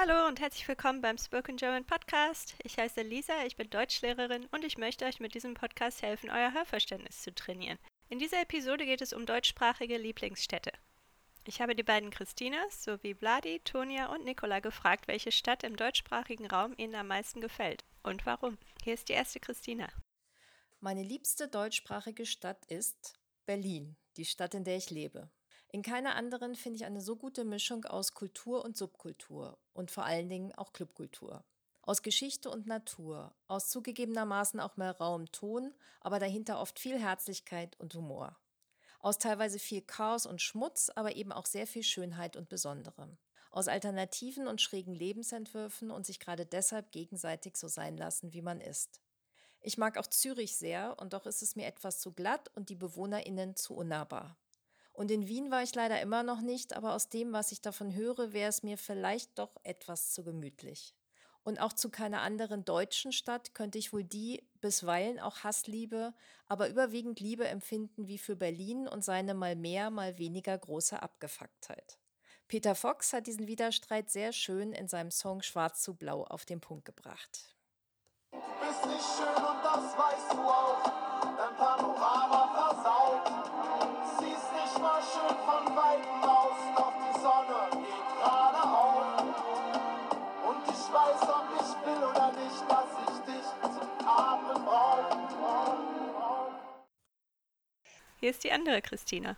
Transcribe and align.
Hallo 0.00 0.28
und 0.28 0.40
herzlich 0.40 0.66
willkommen 0.66 1.02
beim 1.02 1.18
Spoken 1.18 1.58
German 1.58 1.84
Podcast. 1.84 2.54
Ich 2.62 2.78
heiße 2.78 3.02
Lisa, 3.02 3.44
ich 3.44 3.56
bin 3.56 3.68
Deutschlehrerin 3.68 4.46
und 4.46 4.64
ich 4.64 4.78
möchte 4.78 5.04
euch 5.04 5.20
mit 5.20 5.34
diesem 5.34 5.52
Podcast 5.52 6.00
helfen, 6.00 6.30
euer 6.30 6.54
Hörverständnis 6.54 7.20
zu 7.20 7.34
trainieren. 7.34 7.78
In 8.08 8.18
dieser 8.18 8.40
Episode 8.40 8.86
geht 8.86 9.02
es 9.02 9.12
um 9.12 9.26
deutschsprachige 9.26 9.98
Lieblingsstädte. 9.98 10.72
Ich 11.44 11.60
habe 11.60 11.76
die 11.76 11.82
beiden 11.82 12.08
Christinas 12.08 12.82
sowie 12.82 13.14
Vladi, 13.14 13.60
Tonia 13.62 14.06
und 14.06 14.24
Nicola 14.24 14.60
gefragt, 14.60 15.06
welche 15.06 15.32
Stadt 15.32 15.64
im 15.64 15.76
deutschsprachigen 15.76 16.46
Raum 16.46 16.72
ihnen 16.78 16.94
am 16.94 17.08
meisten 17.08 17.42
gefällt 17.42 17.84
und 18.02 18.24
warum. 18.24 18.56
Hier 18.82 18.94
ist 18.94 19.10
die 19.10 19.14
erste 19.14 19.38
Christina. 19.38 19.86
Meine 20.80 21.02
liebste 21.02 21.46
deutschsprachige 21.46 22.24
Stadt 22.24 22.64
ist 22.68 23.20
Berlin, 23.44 23.96
die 24.16 24.24
Stadt, 24.24 24.54
in 24.54 24.64
der 24.64 24.78
ich 24.78 24.88
lebe. 24.88 25.28
In 25.72 25.82
keiner 25.82 26.16
anderen 26.16 26.56
finde 26.56 26.76
ich 26.78 26.84
eine 26.84 27.00
so 27.00 27.14
gute 27.14 27.44
Mischung 27.44 27.84
aus 27.84 28.12
Kultur 28.12 28.64
und 28.64 28.76
Subkultur 28.76 29.56
und 29.72 29.92
vor 29.92 30.04
allen 30.04 30.28
Dingen 30.28 30.52
auch 30.56 30.72
Clubkultur. 30.72 31.44
Aus 31.82 32.02
Geschichte 32.02 32.50
und 32.50 32.66
Natur, 32.66 33.32
aus 33.46 33.70
zugegebenermaßen 33.70 34.58
auch 34.58 34.76
mal 34.76 34.90
Raum, 34.90 35.30
Ton, 35.30 35.72
aber 36.00 36.18
dahinter 36.18 36.60
oft 36.60 36.80
viel 36.80 36.98
Herzlichkeit 36.98 37.78
und 37.78 37.94
Humor. 37.94 38.36
Aus 38.98 39.18
teilweise 39.18 39.60
viel 39.60 39.80
Chaos 39.80 40.26
und 40.26 40.42
Schmutz, 40.42 40.90
aber 40.96 41.14
eben 41.14 41.30
auch 41.30 41.46
sehr 41.46 41.68
viel 41.68 41.84
Schönheit 41.84 42.36
und 42.36 42.48
Besonderem. 42.48 43.16
Aus 43.52 43.68
alternativen 43.68 44.48
und 44.48 44.60
schrägen 44.60 44.94
Lebensentwürfen 44.94 45.92
und 45.92 46.04
sich 46.04 46.18
gerade 46.18 46.46
deshalb 46.46 46.90
gegenseitig 46.90 47.56
so 47.56 47.68
sein 47.68 47.96
lassen, 47.96 48.32
wie 48.32 48.42
man 48.42 48.60
ist. 48.60 49.00
Ich 49.60 49.78
mag 49.78 49.98
auch 49.98 50.06
Zürich 50.08 50.56
sehr 50.56 50.98
und 50.98 51.12
doch 51.12 51.26
ist 51.26 51.42
es 51.42 51.54
mir 51.54 51.66
etwas 51.66 52.00
zu 52.00 52.12
glatt 52.12 52.50
und 52.56 52.70
die 52.70 52.76
BewohnerInnen 52.76 53.54
zu 53.54 53.74
unnahbar. 53.74 54.36
Und 55.00 55.10
in 55.10 55.28
Wien 55.28 55.50
war 55.50 55.62
ich 55.62 55.74
leider 55.74 55.98
immer 56.02 56.22
noch 56.22 56.42
nicht, 56.42 56.76
aber 56.76 56.92
aus 56.92 57.08
dem, 57.08 57.32
was 57.32 57.52
ich 57.52 57.62
davon 57.62 57.94
höre, 57.94 58.34
wäre 58.34 58.50
es 58.50 58.62
mir 58.62 58.76
vielleicht 58.76 59.38
doch 59.38 59.56
etwas 59.62 60.12
zu 60.12 60.22
gemütlich. 60.22 60.94
Und 61.42 61.58
auch 61.58 61.72
zu 61.72 61.88
keiner 61.88 62.20
anderen 62.20 62.66
deutschen 62.66 63.10
Stadt 63.10 63.54
könnte 63.54 63.78
ich 63.78 63.94
wohl 63.94 64.04
die 64.04 64.46
bisweilen 64.60 65.18
auch 65.18 65.42
Hassliebe, 65.42 66.12
aber 66.48 66.68
überwiegend 66.68 67.18
Liebe 67.18 67.48
empfinden 67.48 68.08
wie 68.08 68.18
für 68.18 68.36
Berlin 68.36 68.86
und 68.86 69.02
seine 69.02 69.32
mal 69.32 69.56
mehr, 69.56 69.88
mal 69.88 70.18
weniger 70.18 70.58
große 70.58 71.00
Abgefucktheit. 71.02 71.96
Peter 72.46 72.74
Fox 72.74 73.14
hat 73.14 73.26
diesen 73.26 73.46
Widerstreit 73.46 74.10
sehr 74.10 74.34
schön 74.34 74.74
in 74.74 74.86
seinem 74.86 75.10
Song 75.10 75.40
Schwarz 75.40 75.80
zu 75.80 75.94
Blau 75.94 76.24
auf 76.24 76.44
den 76.44 76.60
Punkt 76.60 76.84
gebracht. 76.84 77.56
Du 78.32 78.38
bist 78.38 78.84
nicht 78.84 79.16
schön 79.16 79.34
und 79.34 79.64
das 79.64 79.96
weißt 79.96 80.32
du 80.34 80.40
auch, 80.40 80.84
dein 81.38 81.56
Panorama 81.56 82.39
Hier 98.20 98.30
ist 98.30 98.44
die 98.44 98.52
andere 98.52 98.82
Christina. 98.82 99.36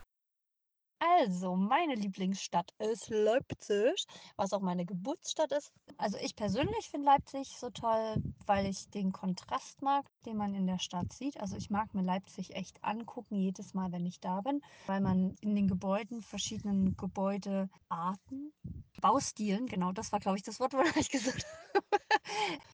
Also, 1.25 1.55
meine 1.55 1.95
Lieblingsstadt 1.95 2.73
ist 2.81 3.09
Leipzig, 3.09 4.07
was 4.37 4.53
auch 4.53 4.61
meine 4.61 4.85
Geburtsstadt 4.85 5.53
ist. 5.53 5.73
Also 5.97 6.19
ich 6.21 6.35
persönlich 6.35 6.89
finde 6.91 7.07
Leipzig 7.07 7.49
so 7.61 7.71
toll, 7.71 8.17
weil 8.45 8.67
ich 8.67 8.91
den 8.91 9.13
Kontrast 9.13 9.83
mag, 9.83 10.05
den 10.27 10.37
man 10.37 10.53
in 10.57 10.67
der 10.67 10.81
Stadt 10.81 11.13
sieht. 11.13 11.41
Also 11.41 11.57
ich 11.57 11.71
mag 11.71 11.95
mir 11.95 12.03
Leipzig 12.03 12.57
echt 12.57 12.83
angucken, 12.83 13.37
jedes 13.37 13.73
Mal, 13.73 13.93
wenn 13.93 14.05
ich 14.05 14.19
da 14.19 14.41
bin, 14.41 14.63
weil 14.87 15.01
man 15.01 15.37
in 15.43 15.55
den 15.55 15.69
Gebäuden 15.69 16.23
verschiedenen 16.23 16.97
Gebäudearten, 16.97 18.53
Baustilen, 19.01 19.67
genau, 19.67 19.93
das 19.93 20.11
war, 20.11 20.19
glaube 20.19 20.39
ich, 20.39 20.43
das 20.43 20.59
Wort, 20.59 20.73
was 20.75 20.97
ich 20.97 21.11
gesagt 21.11 21.47
habe, 21.73 22.02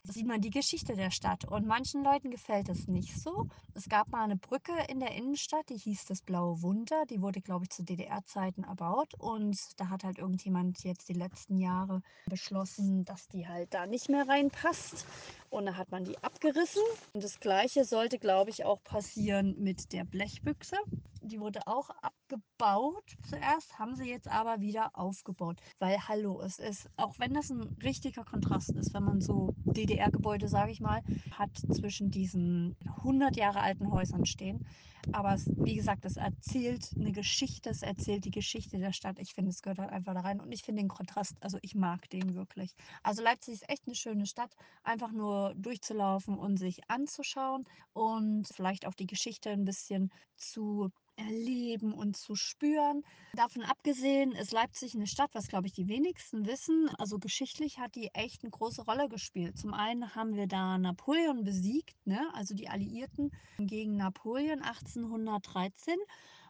sieht 0.04 0.26
man 0.26 0.41
die 0.41 0.50
Geschichte 0.50 0.94
der 0.94 1.10
Stadt. 1.10 1.44
Und 1.44 1.66
manchen 1.66 2.02
Leuten 2.02 2.30
gefällt 2.30 2.69
es 2.69 2.88
nicht 2.88 3.19
so. 3.19 3.46
Es 3.74 3.88
gab 3.88 4.08
mal 4.10 4.24
eine 4.24 4.36
Brücke 4.36 4.72
in 4.88 5.00
der 5.00 5.14
Innenstadt, 5.14 5.69
die 5.69 5.76
hieß 5.76 6.06
das 6.06 6.22
Blaue 6.22 6.62
Wunder. 6.62 7.04
Die 7.06 7.22
wurde, 7.22 7.41
glaube 7.41 7.64
ich, 7.64 7.70
zu 7.70 7.82
DDR-Zeiten 7.84 8.64
erbaut. 8.64 9.14
Und 9.14 9.58
da 9.78 9.88
hat 9.88 10.04
halt 10.04 10.19
irgendjemand 10.19 10.82
jetzt 10.84 11.08
die 11.08 11.14
letzten 11.14 11.58
Jahre 11.58 12.02
beschlossen, 12.26 13.04
dass 13.04 13.28
die 13.28 13.46
halt 13.46 13.72
da 13.74 13.86
nicht 13.86 14.08
mehr 14.08 14.28
reinpasst. 14.28 15.06
Und 15.50 15.66
da 15.66 15.76
hat 15.76 15.90
man 15.90 16.04
die 16.04 16.19
abgerissen. 16.22 16.82
Und 17.12 17.25
das 17.25 17.40
Gleiche 17.40 17.84
sollte, 17.84 18.19
glaube 18.19 18.50
ich, 18.50 18.64
auch 18.64 18.82
passieren 18.82 19.54
mit 19.58 19.92
der 19.92 20.04
Blechbüchse. 20.04 20.76
Die 21.21 21.41
wurde 21.41 21.67
auch 21.67 21.91
abgebaut 21.91 23.17
zuerst, 23.23 23.79
haben 23.79 23.97
sie 23.97 24.09
jetzt 24.09 24.29
aber 24.29 24.61
wieder 24.61 24.91
aufgebaut. 24.95 25.61
Weil, 25.81 25.99
hallo, 26.06 26.41
es 26.41 26.59
ist, 26.59 26.89
auch 26.97 27.19
wenn 27.19 27.34
das 27.34 27.51
ein 27.51 27.73
richtiger 27.83 28.25
Kontrast 28.25 28.77
ist, 28.77 28.95
wenn 28.95 29.03
man 29.03 29.21
so 29.21 29.53
DDR-Gebäude, 29.77 30.49
sage 30.49 30.71
ich 30.71 30.81
mal, 30.81 31.03
hat 31.31 31.56
zwischen 31.71 32.11
diesen 32.11 32.77
100 33.03 33.37
Jahre 33.37 33.61
alten 33.62 33.91
Häusern 33.91 34.25
stehen. 34.27 34.62
Aber 35.11 35.33
es, 35.34 35.51
wie 35.56 35.75
gesagt, 35.75 36.05
es 36.05 36.17
erzählt 36.17 36.95
eine 36.99 37.12
Geschichte, 37.12 37.71
es 37.71 37.83
erzählt 37.83 38.25
die 38.25 38.31
Geschichte 38.31 38.79
der 38.79 38.93
Stadt. 38.93 39.19
Ich 39.19 39.33
finde, 39.35 39.50
es 39.50 39.62
gehört 39.62 39.79
halt 39.79 39.91
einfach 39.91 40.15
da 40.15 40.21
rein. 40.21 40.41
Und 40.41 40.53
ich 40.53 40.62
finde 40.62 40.83
den 40.83 40.89
Kontrast, 40.89 41.43
also 41.43 41.59
ich 41.62 41.75
mag 41.75 42.09
den 42.11 42.35
wirklich. 42.35 42.75
Also 43.03 43.23
Leipzig 43.23 43.55
ist 43.55 43.69
echt 43.71 43.87
eine 43.87 43.95
schöne 43.97 44.27
Stadt, 44.27 44.55
einfach 44.85 45.11
nur 45.12 45.55
durchzulaufen 45.56 46.39
und 46.39 46.59
sich 46.59 46.81
anzuschauen 46.89 47.65
und 47.93 48.47
vielleicht 48.49 48.87
auch 48.87 48.95
die 48.95 49.06
Geschichte 49.06 49.50
ein 49.50 49.65
bisschen 49.65 50.11
zu 50.37 50.91
erleben 51.19 51.93
und 51.93 52.17
zu 52.17 52.34
spüren. 52.34 53.03
Davon 53.34 53.62
abgesehen 53.62 54.33
ist 54.33 54.53
Leipzig 54.53 54.95
eine 54.95 55.06
Stadt, 55.06 55.31
was 55.34 55.49
glaube 55.49 55.67
ich 55.67 55.73
die 55.73 55.89
wenigsten 55.89 56.47
wissen. 56.47 56.89
Also 56.99 57.19
geschichtlich 57.19 57.79
hat 57.79 57.95
die 57.95 58.09
echt 58.15 58.43
eine 58.43 58.51
große 58.51 58.83
Rolle 58.83 59.09
gespielt. 59.09 59.59
Zum 59.59 59.75
einen 59.75 60.15
haben 60.15 60.34
wir 60.34 60.47
da 60.47 60.79
Napoleon 60.79 61.45
besiegt, 61.45 61.97
ne? 62.06 62.21
also 62.34 62.55
die 62.55 62.69
Alliierten 62.69 63.31
gegen 63.59 63.97
Napoleon 63.97 64.62
1813. 64.62 65.97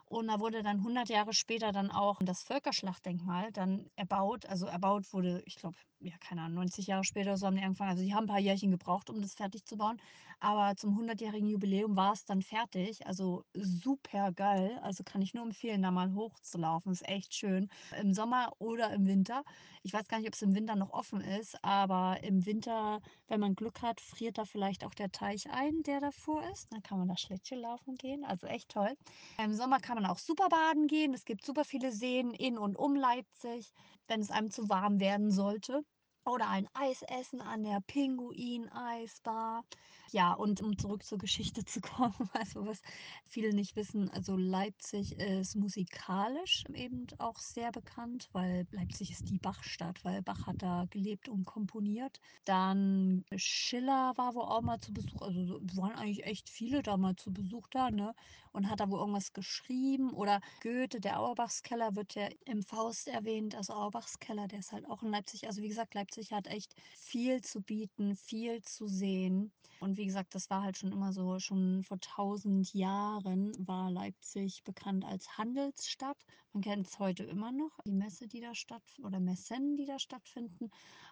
Und 0.05 0.27
da 0.27 0.39
wurde 0.39 0.63
dann 0.63 0.77
100 0.77 1.07
Jahre 1.09 1.33
später 1.33 1.71
dann 1.71 1.91
auch 1.91 2.17
das 2.21 2.41
Völkerschlachtdenkmal 2.41 3.51
dann 3.51 3.91
erbaut. 3.95 4.47
Also 4.47 4.65
erbaut 4.65 5.13
wurde, 5.13 5.43
ich 5.45 5.55
glaube, 5.57 5.77
ja, 6.01 6.13
keine 6.19 6.41
Ahnung, 6.43 6.55
90 6.55 6.87
Jahre 6.87 7.03
später 7.03 7.35
so 7.37 7.45
haben 7.45 7.55
die 7.55 7.63
angefangen. 7.63 7.91
Also 7.91 8.03
die 8.03 8.13
haben 8.13 8.23
ein 8.23 8.27
paar 8.27 8.39
Jährchen 8.39 8.71
gebraucht, 8.71 9.09
um 9.09 9.21
das 9.21 9.33
fertig 9.33 9.65
zu 9.65 9.77
bauen. 9.77 10.01
Aber 10.39 10.75
zum 10.77 10.97
100-jährigen 10.97 11.49
Jubiläum 11.49 11.97
war 11.97 12.13
es 12.13 12.23
dann 12.23 12.41
fertig. 12.41 13.05
Also 13.05 13.43
super 13.53 14.31
geil. 14.31 14.79
Also 14.81 15.03
kann 15.03 15.21
ich 15.21 15.33
nur 15.33 15.43
empfehlen, 15.43 15.81
da 15.81 15.91
mal 15.91 16.13
hochzulaufen. 16.13 16.93
Ist 16.93 17.07
echt 17.07 17.33
schön. 17.33 17.69
Im 17.99 18.13
Sommer 18.13 18.53
oder 18.59 18.91
im 18.91 19.05
Winter. 19.05 19.43
Ich 19.83 19.91
weiß 19.91 20.07
gar 20.07 20.19
nicht, 20.19 20.27
ob 20.27 20.33
es 20.33 20.41
im 20.41 20.55
Winter 20.55 20.75
noch 20.77 20.91
offen 20.91 21.19
ist, 21.19 21.61
aber 21.63 22.23
im 22.23 22.45
Winter, 22.45 23.01
wenn 23.27 23.41
man 23.41 23.55
Glück 23.55 23.81
hat, 23.81 23.99
friert 23.99 24.37
da 24.37 24.45
vielleicht 24.45 24.85
auch 24.85 24.93
der 24.93 25.11
Teich 25.11 25.49
ein, 25.51 25.83
der 25.83 25.99
davor 25.99 26.43
ist. 26.53 26.71
Dann 26.71 26.81
kann 26.83 26.99
man 26.99 27.09
da 27.09 27.17
Schlittchen 27.17 27.59
laufen 27.59 27.95
gehen. 27.95 28.23
Also 28.23 28.47
echt 28.47 28.69
toll. 28.69 28.95
Im 29.37 29.53
Sommer 29.53 29.79
kann 29.79 29.95
man 29.95 30.05
auch 30.05 30.19
super 30.19 30.47
baden 30.47 30.87
gehen. 30.87 31.13
Es 31.13 31.25
gibt 31.25 31.45
super 31.45 31.65
viele 31.65 31.91
Seen 31.91 32.31
in 32.31 32.57
und 32.57 32.77
um 32.77 32.95
Leipzig, 32.95 33.73
wenn 34.07 34.21
es 34.21 34.31
einem 34.31 34.51
zu 34.51 34.69
warm 34.69 34.99
werden 35.01 35.31
sollte. 35.31 35.83
Oder 36.25 36.49
ein 36.49 36.67
Eis 36.73 37.01
essen 37.03 37.41
an 37.41 37.63
der 37.63 37.81
Pinguin-Eisbar. 37.81 39.65
Ja, 40.11 40.33
und 40.33 40.61
um 40.61 40.77
zurück 40.77 41.03
zur 41.03 41.17
Geschichte 41.17 41.65
zu 41.65 41.81
kommen, 41.81 42.13
also 42.33 42.65
was 42.65 42.81
viele 43.27 43.53
nicht 43.53 43.75
wissen, 43.75 44.09
also 44.09 44.35
Leipzig 44.37 45.17
ist 45.17 45.55
musikalisch 45.55 46.63
eben 46.73 47.05
auch 47.19 47.37
sehr 47.37 47.71
bekannt, 47.71 48.29
weil 48.31 48.65
Leipzig 48.71 49.11
ist 49.11 49.29
die 49.29 49.39
Bachstadt, 49.39 50.03
weil 50.03 50.21
Bach 50.23 50.47
hat 50.47 50.61
da 50.63 50.85
gelebt 50.89 51.29
und 51.29 51.45
komponiert. 51.45 52.19
Dann 52.45 53.23
Schiller 53.35 54.13
war 54.15 54.33
wohl 54.35 54.43
auch 54.43 54.61
mal 54.61 54.79
zu 54.79 54.93
Besuch, 54.93 55.21
also 55.21 55.59
waren 55.75 55.91
eigentlich 55.93 56.23
echt 56.25 56.49
viele 56.49 56.81
da 56.81 56.97
mal 56.97 57.15
zu 57.15 57.31
Besuch 57.33 57.67
da, 57.69 57.91
ne? 57.91 58.13
Und 58.51 58.69
hat 58.69 58.79
da 58.79 58.89
wohl 58.89 58.99
irgendwas 58.99 59.33
geschrieben. 59.33 60.13
Oder 60.13 60.39
Goethe, 60.61 60.99
der 61.01 61.19
Auerbachskeller 61.19 61.95
wird 61.95 62.15
ja 62.15 62.29
im 62.45 62.63
Faust 62.63 63.07
erwähnt, 63.07 63.53
also 63.55 63.73
Auerbachskeller, 63.73 64.47
der 64.47 64.59
ist 64.59 64.71
halt 64.71 64.85
auch 64.87 65.03
in 65.03 65.09
Leipzig. 65.11 65.45
Also 65.47 65.61
wie 65.61 65.67
gesagt, 65.69 65.93
Leipzig 65.93 66.31
hat 66.31 66.47
echt 66.47 66.73
viel 66.97 67.41
zu 67.41 67.61
bieten, 67.61 68.15
viel 68.15 68.61
zu 68.61 68.87
sehen. 68.87 69.51
Und 69.79 69.97
wie 69.97 70.05
gesagt, 70.05 70.35
das 70.35 70.49
war 70.49 70.61
halt 70.61 70.77
schon 70.77 70.91
immer 70.91 71.13
so, 71.13 71.39
schon 71.39 71.83
vor 71.83 71.99
tausend 72.01 72.73
Jahren 72.73 73.53
war 73.65 73.89
Leipzig 73.89 74.63
bekannt 74.65 75.05
als 75.05 75.37
Handelsstadt. 75.37 76.17
Man 76.51 76.63
kennt 76.63 76.87
es 76.87 76.99
heute 76.99 77.23
immer 77.23 77.51
noch, 77.53 77.79
die 77.85 77.93
Messe, 77.93 78.27
die 78.27 78.41
da 78.41 78.53
stattfindet, 78.55 79.05
oder 79.07 79.19
Messen, 79.21 79.77
die 79.77 79.85
da 79.85 79.97
stattfinden. 79.97 80.69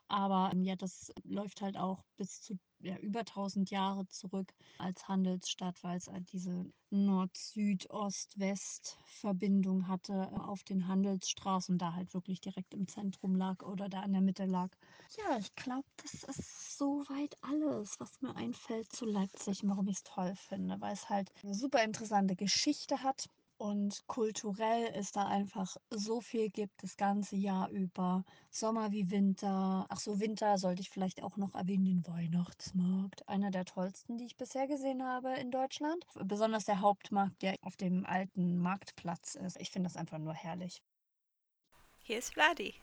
Aber 0.07 0.51
ähm, 0.53 0.63
ja, 0.63 0.75
das 0.75 1.11
läuft 1.23 1.61
halt 1.61 1.77
auch 1.77 2.03
bis 2.17 2.41
zu 2.41 2.57
ja, 2.79 2.95
über 2.97 3.25
1000 3.25 3.71
Jahre 3.71 4.07
zurück 4.07 4.53
als 4.77 5.07
Handelsstadt, 5.07 5.83
weil 5.83 5.97
es 5.97 6.07
halt 6.07 6.31
diese 6.31 6.71
Nord-Süd-Ost-West-Verbindung 6.91 9.87
hatte 9.87 10.29
äh, 10.31 10.35
auf 10.35 10.63
den 10.63 10.87
Handelsstraßen, 10.87 11.77
da 11.77 11.93
halt 11.93 12.13
wirklich 12.13 12.39
direkt 12.39 12.73
im 12.73 12.87
Zentrum 12.87 13.35
lag 13.35 13.61
oder 13.63 13.89
da 13.89 14.03
in 14.03 14.13
der 14.13 14.21
Mitte 14.21 14.45
lag. 14.45 14.69
Ja, 15.17 15.37
ich 15.37 15.53
glaube, 15.55 15.87
das 15.97 16.23
ist 16.23 16.77
soweit 16.77 17.35
alles, 17.41 17.99
was 17.99 18.21
mir 18.21 18.35
einfällt 18.35 18.91
zu 18.91 19.05
Leipzig 19.05 19.63
und 19.63 19.69
warum 19.69 19.87
ich 19.87 19.97
es 19.97 20.03
toll 20.03 20.35
finde, 20.35 20.79
weil 20.79 20.93
es 20.93 21.09
halt 21.09 21.31
eine 21.43 21.55
super 21.55 21.83
interessante 21.83 22.35
Geschichte 22.35 23.03
hat 23.03 23.29
Und 23.59 24.05
kulturell 24.05 24.85
ist 24.95 25.15
da 25.15 25.27
einfach 25.27 25.77
so 25.89 26.21
viel 26.21 26.49
gibt 26.49 26.83
das 26.83 26.95
ganze 26.95 27.35
Jahr 27.35 27.69
über. 27.71 28.23
Sommer 28.51 28.91
wie 28.91 29.09
Winter. 29.09 29.87
Ach 29.89 29.99
so, 29.99 30.19
Winter 30.19 30.59
sollte 30.59 30.81
ich 30.81 30.91
vielleicht 30.91 31.23
auch 31.23 31.37
noch 31.37 31.55
erwähnen, 31.55 31.85
den 31.85 32.07
Weihnachtsmarkt. 32.07 33.27
Einer 33.27 33.49
der 33.49 33.65
tollsten, 33.65 34.17
die 34.17 34.25
ich 34.25 34.37
bisher 34.37 34.67
gesehen 34.67 35.03
habe 35.03 35.33
in 35.39 35.49
Deutschland. 35.49 36.05
Besonders 36.23 36.65
der 36.65 36.81
Hauptmarkt, 36.81 37.41
der 37.41 37.55
auf 37.61 37.75
dem 37.77 38.05
alten 38.05 38.57
Marktplatz 38.59 39.33
ist. 39.33 39.59
Ich 39.59 39.71
finde 39.71 39.89
das 39.89 39.97
einfach 39.97 40.19
nur 40.19 40.35
herrlich. 40.35 40.83
Hier 42.03 42.19
ist 42.19 42.33
Vladi. 42.33 42.75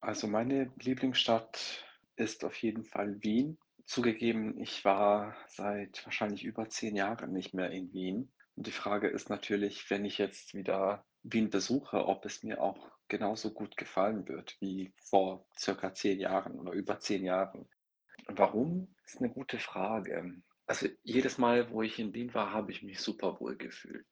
Also 0.00 0.26
meine 0.26 0.72
Lieblingsstadt 0.80 1.84
ist 2.16 2.44
auf 2.44 2.56
jeden 2.56 2.84
Fall 2.84 3.22
Wien. 3.22 3.58
Zugegeben, 3.84 4.58
ich 4.58 4.86
war 4.86 5.36
seit 5.48 6.02
wahrscheinlich 6.06 6.44
über 6.44 6.70
zehn 6.70 6.96
Jahren 6.96 7.32
nicht 7.32 7.52
mehr 7.52 7.70
in 7.70 7.92
Wien. 7.92 8.32
Und 8.56 8.66
die 8.66 8.72
Frage 8.72 9.08
ist 9.08 9.30
natürlich, 9.30 9.88
wenn 9.90 10.04
ich 10.04 10.18
jetzt 10.18 10.54
wieder 10.54 11.04
Wien 11.22 11.50
besuche, 11.50 12.06
ob 12.06 12.24
es 12.24 12.42
mir 12.42 12.62
auch 12.62 12.90
genauso 13.08 13.52
gut 13.52 13.76
gefallen 13.76 14.28
wird 14.28 14.56
wie 14.60 14.92
vor 15.08 15.46
circa 15.58 15.94
zehn 15.94 16.20
Jahren 16.20 16.58
oder 16.58 16.72
über 16.72 17.00
zehn 17.00 17.24
Jahren. 17.24 17.68
Warum? 18.26 18.94
Ist 19.04 19.18
eine 19.18 19.30
gute 19.30 19.58
Frage. 19.58 20.40
Also 20.66 20.88
jedes 21.02 21.36
Mal, 21.36 21.70
wo 21.70 21.82
ich 21.82 21.98
in 21.98 22.14
Wien 22.14 22.32
war, 22.32 22.52
habe 22.52 22.72
ich 22.72 22.82
mich 22.82 23.00
super 23.00 23.38
wohl 23.40 23.56
gefühlt. 23.56 24.06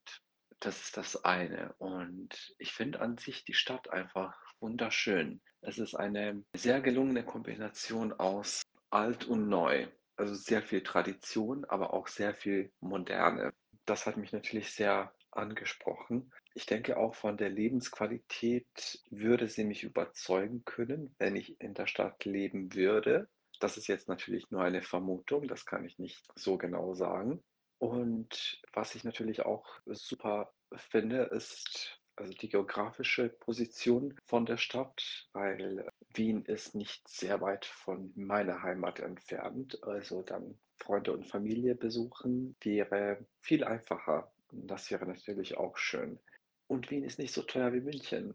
Das 0.61 0.81
ist 0.83 0.97
das 0.97 1.25
eine. 1.25 1.75
Und 1.79 2.55
ich 2.59 2.73
finde 2.73 3.01
an 3.01 3.19
sich 3.19 3.45
die 3.45 3.55
Stadt 3.55 3.91
einfach 3.91 4.39
wunderschön. 4.61 5.41
Es 5.61 5.79
ist 5.79 5.95
eine 5.95 6.45
sehr 6.55 6.81
gelungene 6.81 7.25
Kombination 7.25 8.13
aus 8.13 8.63
alt 8.91 9.25
und 9.25 9.49
neu. 9.49 9.89
Also 10.17 10.35
sehr 10.35 10.63
viel 10.63 10.83
Tradition, 10.83 11.65
aber 11.65 11.95
auch 11.95 12.07
sehr 12.07 12.35
viel 12.35 12.71
Moderne. 12.81 13.53
Das 13.85 14.07
hat 14.07 14.17
mich 14.17 14.33
natürlich 14.33 14.71
sehr 14.73 15.13
angesprochen. 15.31 16.33
Ich 16.55 16.67
denke 16.67 16.97
auch 16.97 17.15
von 17.15 17.37
der 17.37 17.49
Lebensqualität 17.49 19.03
würde 19.11 19.49
sie 19.49 19.65
mich 19.65 19.83
überzeugen 19.83 20.65
können, 20.65 21.15
wenn 21.19 21.37
ich 21.37 21.61
in 21.61 21.75
der 21.75 21.87
Stadt 21.87 22.25
leben 22.25 22.75
würde. 22.75 23.29
Das 23.61 23.77
ist 23.77 23.87
jetzt 23.87 24.09
natürlich 24.09 24.51
nur 24.51 24.63
eine 24.63 24.83
Vermutung, 24.83 25.49
das 25.49 25.65
kann 25.65 25.85
ich 25.85 25.99
nicht 25.99 26.27
so 26.37 26.59
genau 26.59 26.95
sagen. 26.95 27.43
Und 27.79 28.61
was 28.73 28.95
ich 28.95 29.05
natürlich 29.05 29.45
auch 29.45 29.67
super 29.87 30.53
finde, 30.77 31.23
ist 31.25 31.99
also 32.17 32.33
die 32.35 32.49
geografische 32.49 33.29
Position 33.29 34.15
von 34.27 34.47
der 34.47 34.59
Stadt, 34.59 35.29
weil 35.33 35.89
Wien 36.15 36.45
ist 36.45 36.75
nicht 36.75 37.09
sehr 37.09 37.41
weit 37.41 37.65
von 37.65 38.13
meiner 38.15 38.63
Heimat 38.63 39.01
entfernt. 39.01 39.83
Also 39.83 40.23
dann 40.23 40.59
Freunde 40.83 41.13
und 41.13 41.27
Familie 41.27 41.75
besuchen 41.75 42.57
wäre 42.61 43.25
viel 43.41 43.65
einfacher. 43.65 44.31
Und 44.51 44.67
das 44.67 44.91
wäre 44.91 45.07
natürlich 45.07 45.57
auch 45.57 45.77
schön. 45.77 46.19
Und 46.67 46.91
Wien 46.91 47.05
ist 47.05 47.19
nicht 47.19 47.33
so 47.33 47.43
teuer 47.43 47.73
wie 47.73 47.81
München. 47.81 48.35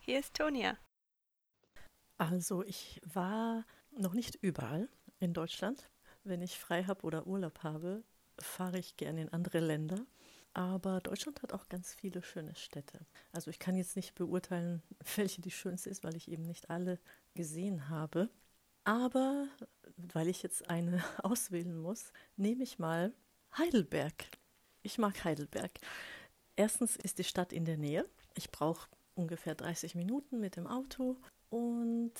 Hier 0.00 0.18
ist 0.18 0.34
Tonia. 0.34 0.76
Also 2.16 2.64
ich 2.64 3.00
war 3.04 3.64
noch 3.90 4.14
nicht 4.14 4.34
überall 4.36 4.88
in 5.20 5.34
Deutschland. 5.34 5.88
Wenn 6.24 6.42
ich 6.42 6.58
frei 6.58 6.84
habe 6.84 7.04
oder 7.04 7.26
Urlaub 7.26 7.62
habe, 7.62 8.02
fahre 8.38 8.78
ich 8.78 8.96
gerne 8.96 9.22
in 9.22 9.28
andere 9.28 9.60
Länder. 9.60 10.04
Aber 10.54 11.00
Deutschland 11.00 11.42
hat 11.42 11.52
auch 11.52 11.68
ganz 11.68 11.94
viele 11.94 12.22
schöne 12.22 12.54
Städte. 12.56 13.06
Also 13.32 13.50
ich 13.50 13.58
kann 13.58 13.76
jetzt 13.76 13.96
nicht 13.96 14.14
beurteilen, 14.14 14.82
welche 15.16 15.40
die 15.40 15.52
schönste 15.52 15.90
ist, 15.90 16.02
weil 16.02 16.16
ich 16.16 16.28
eben 16.28 16.42
nicht 16.42 16.70
alle 16.70 16.98
gesehen 17.34 17.88
habe. 17.88 18.28
Aber 18.88 19.48
weil 19.98 20.28
ich 20.28 20.42
jetzt 20.42 20.70
eine 20.70 21.04
auswählen 21.22 21.76
muss, 21.76 22.10
nehme 22.38 22.62
ich 22.62 22.78
mal 22.78 23.12
Heidelberg. 23.58 24.24
Ich 24.80 24.96
mag 24.96 25.24
Heidelberg. 25.24 25.72
Erstens 26.56 26.96
ist 26.96 27.18
die 27.18 27.24
Stadt 27.24 27.52
in 27.52 27.66
der 27.66 27.76
Nähe. 27.76 28.08
Ich 28.34 28.50
brauche 28.50 28.88
ungefähr 29.14 29.54
30 29.54 29.94
Minuten 29.94 30.40
mit 30.40 30.56
dem 30.56 30.66
Auto 30.66 31.18
und 31.50 32.14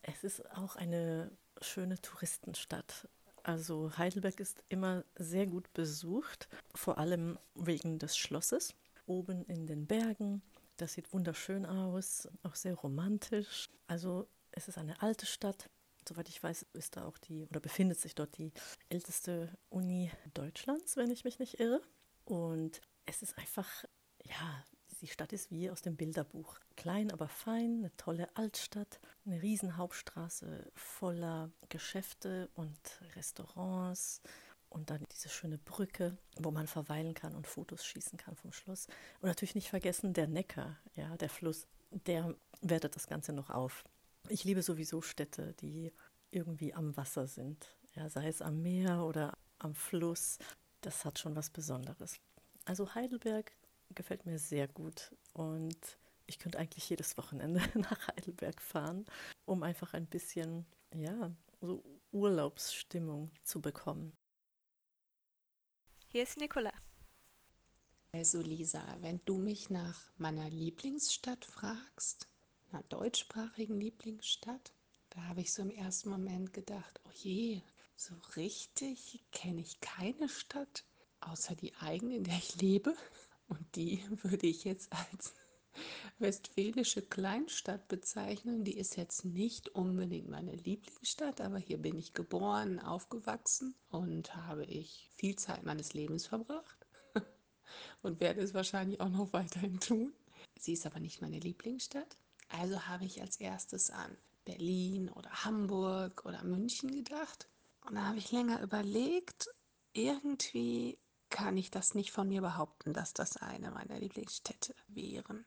es 0.00 0.24
ist 0.24 0.50
auch 0.56 0.76
eine 0.76 1.30
schöne 1.60 2.00
Touristenstadt. 2.00 3.06
Also 3.42 3.98
Heidelberg 3.98 4.40
ist 4.40 4.64
immer 4.70 5.04
sehr 5.16 5.46
gut 5.46 5.70
besucht, 5.74 6.48
vor 6.74 6.96
allem 6.96 7.38
wegen 7.54 7.98
des 7.98 8.16
Schlosses 8.16 8.74
oben 9.04 9.44
in 9.44 9.66
den 9.66 9.86
Bergen. 9.86 10.40
Das 10.78 10.94
sieht 10.94 11.12
wunderschön 11.12 11.66
aus, 11.66 12.30
auch 12.44 12.54
sehr 12.54 12.76
romantisch. 12.76 13.68
Also 13.88 14.26
es 14.52 14.68
ist 14.68 14.78
eine 14.78 15.02
alte 15.02 15.26
Stadt. 15.26 15.68
Soweit 16.08 16.30
ich 16.30 16.42
weiß, 16.42 16.64
ist 16.72 16.96
da 16.96 17.04
auch 17.04 17.18
die 17.18 17.46
oder 17.48 17.60
befindet 17.60 18.00
sich 18.00 18.14
dort 18.14 18.38
die 18.38 18.50
älteste 18.88 19.54
Uni 19.68 20.10
Deutschlands, 20.32 20.96
wenn 20.96 21.10
ich 21.10 21.24
mich 21.24 21.38
nicht 21.38 21.60
irre. 21.60 21.82
Und 22.24 22.80
es 23.04 23.20
ist 23.20 23.36
einfach, 23.36 23.84
ja, 24.24 24.64
die 25.02 25.06
Stadt 25.06 25.34
ist 25.34 25.50
wie 25.50 25.70
aus 25.70 25.82
dem 25.82 25.96
Bilderbuch. 25.96 26.60
Klein, 26.76 27.10
aber 27.12 27.28
fein, 27.28 27.80
eine 27.80 27.96
tolle 27.98 28.34
Altstadt, 28.36 29.00
eine 29.26 29.42
riesen 29.42 29.76
Hauptstraße 29.76 30.72
voller 30.74 31.50
Geschäfte 31.68 32.48
und 32.54 32.78
Restaurants 33.14 34.22
und 34.70 34.88
dann 34.88 35.04
diese 35.12 35.28
schöne 35.28 35.58
Brücke, 35.58 36.16
wo 36.36 36.50
man 36.50 36.66
verweilen 36.66 37.12
kann 37.12 37.34
und 37.34 37.46
Fotos 37.46 37.84
schießen 37.84 38.16
kann 38.16 38.34
vom 38.34 38.52
Schloss. 38.52 38.86
Und 39.20 39.28
natürlich 39.28 39.54
nicht 39.54 39.68
vergessen 39.68 40.14
der 40.14 40.26
Neckar, 40.26 40.78
ja, 40.94 41.18
der 41.18 41.28
Fluss, 41.28 41.66
der 41.90 42.34
wertet 42.62 42.96
das 42.96 43.06
Ganze 43.06 43.34
noch 43.34 43.50
auf. 43.50 43.84
Ich 44.28 44.44
liebe 44.44 44.62
sowieso 44.62 45.00
Städte, 45.00 45.54
die 45.54 45.92
irgendwie 46.30 46.74
am 46.74 46.96
Wasser 46.96 47.26
sind, 47.26 47.76
ja, 47.94 48.08
sei 48.08 48.28
es 48.28 48.42
am 48.42 48.62
Meer 48.62 49.04
oder 49.04 49.38
am 49.58 49.74
Fluss. 49.74 50.38
Das 50.80 51.04
hat 51.04 51.18
schon 51.18 51.34
was 51.34 51.50
Besonderes. 51.50 52.20
Also 52.64 52.94
Heidelberg 52.94 53.52
gefällt 53.94 54.26
mir 54.26 54.38
sehr 54.38 54.68
gut 54.68 55.14
und 55.32 55.78
ich 56.26 56.38
könnte 56.38 56.58
eigentlich 56.58 56.88
jedes 56.88 57.16
Wochenende 57.16 57.60
nach 57.74 58.08
Heidelberg 58.08 58.60
fahren, 58.60 59.06
um 59.46 59.62
einfach 59.62 59.94
ein 59.94 60.06
bisschen, 60.06 60.66
ja, 60.94 61.34
so 61.60 61.82
Urlaubsstimmung 62.12 63.30
zu 63.42 63.60
bekommen. 63.60 64.12
Hier 66.08 66.22
ist 66.22 66.36
Nicola. 66.38 66.72
Also 68.12 68.40
Lisa, 68.40 68.82
wenn 69.00 69.20
du 69.24 69.36
mich 69.36 69.68
nach 69.68 70.10
meiner 70.16 70.48
Lieblingsstadt 70.48 71.44
fragst, 71.44 72.28
einer 72.70 72.82
deutschsprachigen 72.84 73.80
Lieblingsstadt, 73.80 74.72
da 75.10 75.22
habe 75.24 75.40
ich 75.40 75.52
so 75.52 75.62
im 75.62 75.70
ersten 75.70 76.10
Moment 76.10 76.52
gedacht, 76.52 77.00
oh 77.04 77.12
je, 77.14 77.62
so 77.96 78.14
richtig 78.36 79.24
kenne 79.32 79.60
ich 79.60 79.80
keine 79.80 80.28
Stadt, 80.28 80.84
außer 81.20 81.54
die 81.54 81.74
eigene, 81.76 82.16
in 82.16 82.24
der 82.24 82.36
ich 82.36 82.60
lebe. 82.60 82.94
Und 83.48 83.76
die 83.76 84.02
würde 84.22 84.46
ich 84.46 84.64
jetzt 84.64 84.92
als 84.92 85.34
westfälische 86.18 87.02
Kleinstadt 87.02 87.88
bezeichnen. 87.88 88.64
Die 88.64 88.76
ist 88.76 88.96
jetzt 88.96 89.24
nicht 89.24 89.70
unbedingt 89.70 90.28
meine 90.28 90.54
Lieblingsstadt, 90.54 91.40
aber 91.40 91.58
hier 91.58 91.78
bin 91.78 91.98
ich 91.98 92.12
geboren, 92.12 92.78
aufgewachsen 92.80 93.74
und 93.90 94.34
habe 94.36 94.64
ich 94.64 95.08
viel 95.16 95.36
Zeit 95.36 95.64
meines 95.64 95.94
Lebens 95.94 96.26
verbracht 96.26 96.86
und 98.02 98.20
werde 98.20 98.42
es 98.42 98.54
wahrscheinlich 98.54 99.00
auch 99.00 99.08
noch 99.08 99.32
weiterhin 99.32 99.80
tun. 99.80 100.12
Sie 100.58 100.72
ist 100.72 100.86
aber 100.86 101.00
nicht 101.00 101.22
meine 101.22 101.38
Lieblingsstadt. 101.38 102.16
Also 102.48 102.86
habe 102.86 103.04
ich 103.04 103.20
als 103.20 103.36
erstes 103.36 103.90
an 103.90 104.16
Berlin 104.44 105.10
oder 105.10 105.44
Hamburg 105.44 106.24
oder 106.24 106.42
München 106.44 106.90
gedacht. 106.90 107.48
Und 107.86 107.96
da 107.96 108.06
habe 108.06 108.18
ich 108.18 108.32
länger 108.32 108.62
überlegt, 108.62 109.48
irgendwie 109.92 110.98
kann 111.30 111.56
ich 111.56 111.70
das 111.70 111.94
nicht 111.94 112.12
von 112.12 112.28
mir 112.28 112.40
behaupten, 112.40 112.92
dass 112.92 113.12
das 113.12 113.36
eine 113.36 113.70
meiner 113.70 113.98
Lieblingsstädte 113.98 114.74
wären. 114.88 115.44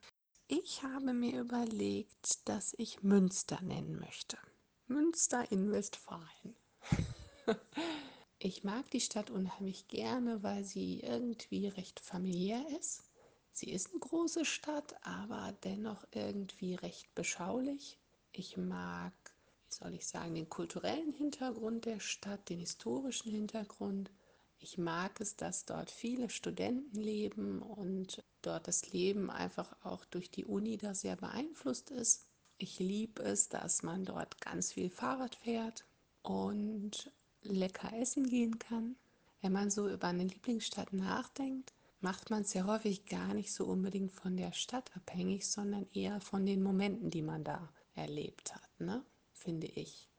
Ich 0.48 0.84
habe 0.84 1.13
mir 1.13 1.39
überlegt, 1.39 2.48
dass 2.48 2.75
ich 2.77 3.03
Münster 3.03 3.62
nennen 3.62 4.00
möchte. 4.00 4.38
Münster 4.88 5.51
in 5.51 5.72
Westfalen. 5.72 6.55
ich 8.39 8.63
mag 8.63 8.89
die 8.91 9.00
Stadt 9.00 9.29
unheimlich 9.29 9.88
gerne, 9.88 10.43
weil 10.43 10.65
sie 10.65 11.00
irgendwie 11.00 11.67
recht 11.67 12.00
familiär 12.00 12.63
ist. 12.79 13.11
Sie 13.53 13.72
ist 13.72 13.91
eine 13.91 14.00
große 14.00 14.46
Stadt, 14.46 14.96
aber 15.05 15.53
dennoch 15.63 16.05
irgendwie 16.12 16.75
recht 16.75 17.13
beschaulich. 17.15 17.98
Ich 18.31 18.55
mag, 18.58 19.13
wie 19.67 19.75
soll 19.75 19.93
ich 19.93 20.08
sagen, 20.08 20.36
den 20.36 20.50
kulturellen 20.50 21.12
Hintergrund 21.12 21.86
der 21.86 22.00
Stadt, 22.00 22.50
den 22.50 22.60
historischen 22.60 23.31
Hintergrund. 23.31 24.10
Ich 24.60 24.77
mag 24.77 25.20
es, 25.20 25.36
dass 25.36 25.65
dort 25.65 25.91
viele 25.91 26.29
Studenten 26.29 26.98
leben 27.00 27.62
und 27.62 28.24
dort 28.41 28.67
das 28.67 28.91
Leben 28.93 29.29
einfach 29.29 29.75
auch 29.84 30.05
durch 30.05 30.31
die 30.31 30.46
Uni 30.46 30.77
da 30.77 30.93
sehr 30.93 31.15
beeinflusst 31.15 31.89
ist. 31.89 32.27
Ich 32.58 32.79
liebe 32.79 33.24
es, 33.24 33.50
dass 33.50 33.84
man 33.84 34.05
dort 34.05 34.39
ganz 34.39 34.72
viel 34.72 34.89
Fahrrad 34.89 35.36
fährt 35.36 35.84
und 36.22 37.12
lecker 37.41 37.91
essen 37.93 38.27
gehen 38.27 38.60
kann. 38.60 38.96
Wenn 39.41 39.51
man 39.51 39.72
so 39.72 39.89
über 39.89 40.08
eine 40.08 40.24
Lieblingsstadt 40.24 40.93
nachdenkt, 40.93 41.74
macht 42.01 42.29
man 42.29 42.41
es 42.41 42.53
ja 42.53 42.65
häufig 42.65 43.05
gar 43.05 43.34
nicht 43.34 43.53
so 43.53 43.65
unbedingt 43.65 44.12
von 44.12 44.36
der 44.36 44.53
Stadt 44.53 44.91
abhängig, 44.96 45.48
sondern 45.48 45.88
eher 45.93 46.20
von 46.20 46.46
den 46.46 46.62
Momenten, 46.63 47.10
die 47.10 47.22
man 47.22 47.43
da 47.43 47.70
erlebt 47.93 48.53
hat, 48.55 48.79
ne? 48.79 49.05
finde 49.31 49.67
ich. 49.67 50.10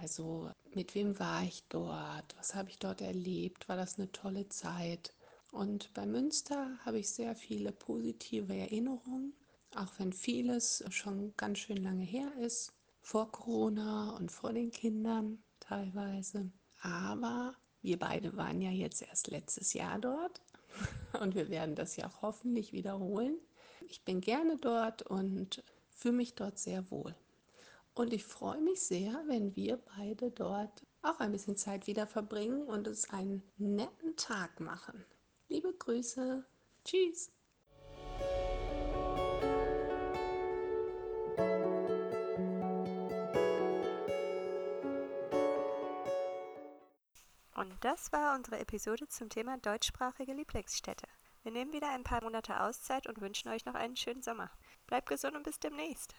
Also 0.00 0.50
mit 0.74 0.94
wem 0.94 1.18
war 1.18 1.42
ich 1.42 1.64
dort? 1.68 2.36
Was 2.36 2.54
habe 2.54 2.70
ich 2.70 2.78
dort 2.78 3.00
erlebt? 3.00 3.68
War 3.68 3.76
das 3.76 3.98
eine 3.98 4.10
tolle 4.12 4.48
Zeit? 4.48 5.14
Und 5.50 5.92
bei 5.94 6.06
Münster 6.06 6.78
habe 6.84 6.98
ich 6.98 7.10
sehr 7.10 7.34
viele 7.34 7.72
positive 7.72 8.54
Erinnerungen, 8.54 9.32
auch 9.74 9.92
wenn 9.98 10.12
vieles 10.12 10.84
schon 10.90 11.34
ganz 11.36 11.58
schön 11.58 11.78
lange 11.78 12.04
her 12.04 12.30
ist, 12.38 12.72
vor 13.00 13.32
Corona 13.32 14.16
und 14.16 14.30
vor 14.30 14.52
den 14.52 14.70
Kindern 14.70 15.42
teilweise. 15.60 16.50
Aber 16.82 17.54
wir 17.80 17.98
beide 17.98 18.36
waren 18.36 18.60
ja 18.60 18.70
jetzt 18.70 19.02
erst 19.02 19.28
letztes 19.28 19.72
Jahr 19.72 19.98
dort 19.98 20.42
und 21.20 21.34
wir 21.34 21.48
werden 21.48 21.74
das 21.74 21.96
ja 21.96 22.06
auch 22.08 22.22
hoffentlich 22.22 22.72
wiederholen. 22.72 23.36
Ich 23.88 24.04
bin 24.04 24.20
gerne 24.20 24.58
dort 24.58 25.02
und 25.02 25.62
fühle 25.88 26.14
mich 26.14 26.34
dort 26.34 26.58
sehr 26.58 26.90
wohl. 26.90 27.14
Und 27.94 28.12
ich 28.12 28.24
freue 28.24 28.60
mich 28.60 28.80
sehr, 28.80 29.24
wenn 29.26 29.56
wir 29.56 29.78
beide 29.96 30.30
dort 30.30 30.86
auch 31.02 31.18
ein 31.20 31.32
bisschen 31.32 31.56
Zeit 31.56 31.86
wieder 31.86 32.06
verbringen 32.06 32.62
und 32.62 32.86
es 32.86 33.10
einen 33.10 33.42
netten 33.56 34.16
Tag 34.16 34.60
machen. 34.60 35.04
Liebe 35.48 35.72
Grüße. 35.72 36.44
Tschüss. 36.84 37.32
Und 47.58 47.74
das 47.80 48.12
war 48.12 48.36
unsere 48.36 48.60
Episode 48.60 49.08
zum 49.08 49.30
Thema 49.30 49.58
deutschsprachige 49.58 50.32
Lieblingsstädte. 50.32 51.08
Wir 51.42 51.50
nehmen 51.50 51.72
wieder 51.72 51.90
ein 51.90 52.04
paar 52.04 52.22
Monate 52.22 52.60
Auszeit 52.60 53.08
und 53.08 53.20
wünschen 53.20 53.48
euch 53.48 53.64
noch 53.64 53.74
einen 53.74 53.96
schönen 53.96 54.22
Sommer. 54.22 54.48
Bleibt 54.86 55.08
gesund 55.08 55.34
und 55.34 55.42
bis 55.42 55.58
demnächst. 55.58 56.14